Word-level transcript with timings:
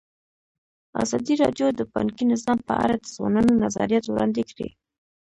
ازادي 1.03 1.33
راډیو 1.43 1.67
د 1.73 1.81
بانکي 1.93 2.23
نظام 2.33 2.59
په 2.67 2.73
اړه 2.83 2.95
د 2.97 3.05
ځوانانو 3.15 3.59
نظریات 3.63 4.05
وړاندې 4.07 4.41
کړي. 4.49 4.69